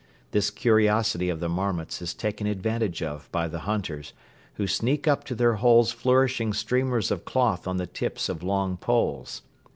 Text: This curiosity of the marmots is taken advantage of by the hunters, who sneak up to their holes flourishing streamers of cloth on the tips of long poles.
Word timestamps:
This 0.31 0.49
curiosity 0.49 1.29
of 1.29 1.39
the 1.41 1.47
marmots 1.47 2.01
is 2.01 2.15
taken 2.15 2.47
advantage 2.47 3.03
of 3.03 3.31
by 3.31 3.47
the 3.47 3.59
hunters, 3.69 4.13
who 4.55 4.65
sneak 4.65 5.07
up 5.07 5.23
to 5.25 5.35
their 5.35 5.57
holes 5.57 5.91
flourishing 5.91 6.53
streamers 6.53 7.11
of 7.11 7.23
cloth 7.23 7.67
on 7.67 7.77
the 7.77 7.85
tips 7.85 8.27
of 8.27 8.41
long 8.41 8.77
poles. 8.77 9.43